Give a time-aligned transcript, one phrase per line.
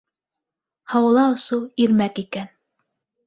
[0.93, 2.51] Һауала осоу ирмәк икән.